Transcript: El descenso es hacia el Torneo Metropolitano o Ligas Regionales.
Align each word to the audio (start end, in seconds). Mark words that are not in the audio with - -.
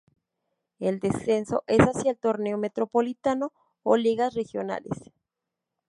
El 0.79 0.99
descenso 0.99 1.63
es 1.67 1.77
hacia 1.81 2.09
el 2.09 2.17
Torneo 2.17 2.57
Metropolitano 2.57 3.53
o 3.83 3.97
Ligas 3.97 4.33
Regionales. 4.33 5.11